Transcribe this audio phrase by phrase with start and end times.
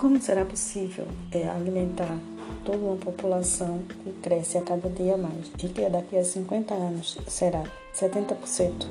[0.00, 2.18] Como será possível é, alimentar
[2.64, 7.18] toda uma população que cresce a cada dia mais e que daqui a 50 anos
[7.28, 7.62] será
[7.94, 8.86] 70%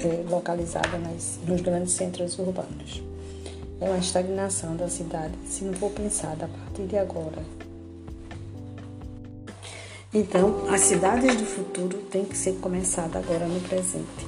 [0.00, 3.00] é, localizada nas, nos grandes centros urbanos?
[3.80, 7.40] É uma estagnação da cidade se não for pensada a partir de agora.
[10.12, 14.26] Então, as cidades do futuro têm que ser começadas agora no presente.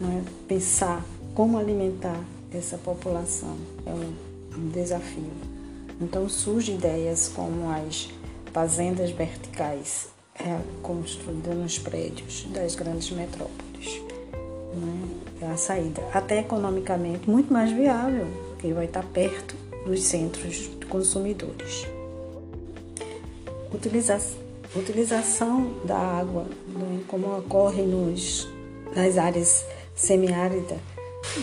[0.00, 0.22] Não é?
[0.46, 4.14] Pensar como alimentar essa população é um,
[4.56, 5.32] um desafio.
[6.00, 8.08] Então, surgem ideias como as
[8.52, 10.08] fazendas verticais
[10.38, 14.02] é, construídas nos prédios das grandes metrópoles.
[15.40, 15.44] É?
[15.44, 19.54] é a saída, até economicamente, muito mais viável, porque vai estar perto
[19.86, 21.86] dos centros consumidores.
[23.72, 24.44] Utilização
[24.76, 28.48] utilização da água, né, como ocorre nos,
[28.94, 30.78] nas áreas semiáridas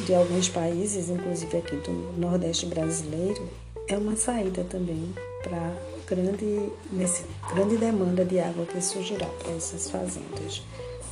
[0.06, 3.48] de alguns países, inclusive aqui do Nordeste brasileiro,
[3.94, 5.74] é uma saída também para
[6.08, 10.64] grande, nesse, grande demanda de água que surgirá para essas fazendas.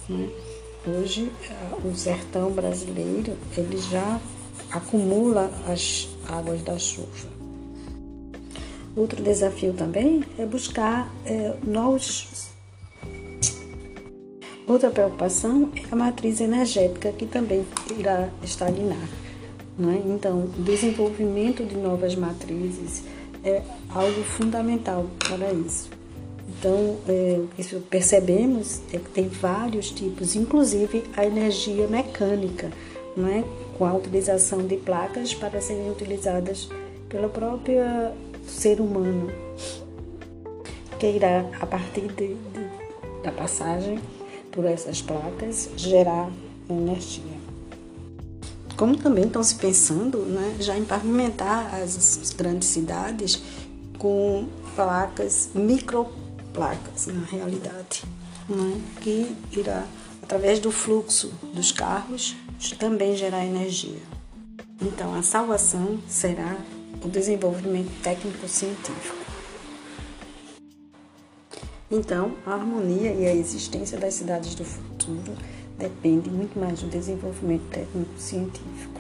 [0.08, 0.30] Né?
[0.88, 1.30] Hoje,
[1.84, 4.20] o sertão brasileiro ele já
[4.72, 7.28] acumula as águas da chuva.
[8.96, 12.50] Outro desafio também é buscar é, novos.
[14.66, 17.66] Outra preocupação é a matriz energética, que também
[17.98, 19.08] irá estagnar.
[19.80, 19.98] Não é?
[19.98, 23.02] Então, o desenvolvimento de novas matrizes
[23.44, 25.90] é algo fundamental para isso.
[26.50, 32.70] Então, é, isso percebemos é que tem vários tipos, inclusive a energia mecânica,
[33.16, 33.44] não é?
[33.78, 36.68] com a utilização de placas para serem utilizadas
[37.08, 38.14] pela própria
[38.46, 39.32] ser humano
[41.00, 44.00] que irá, a partir de, de, da passagem
[44.52, 46.30] por essas placas, gerar
[46.70, 47.49] energia.
[48.80, 53.44] Como também estão se pensando né, já em pavimentar as grandes cidades
[53.98, 58.06] com placas, microplacas, na realidade,
[58.48, 59.84] né, que irá,
[60.24, 62.38] através do fluxo dos carros,
[62.80, 64.00] também gerar energia.
[64.82, 66.56] Então, a salvação será
[67.04, 69.19] o desenvolvimento técnico-científico.
[71.92, 75.34] Então, a harmonia e a existência das cidades do futuro
[75.76, 78.99] depende muito mais do desenvolvimento técnico-científico.